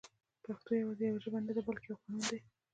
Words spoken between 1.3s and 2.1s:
نه ده بلکې يو